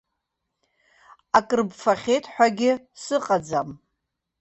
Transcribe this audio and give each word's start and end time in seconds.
Акрыбфахьеит 1.37 2.25
ҳәагьы 2.33 2.71
сыҟаӡам. 3.01 3.69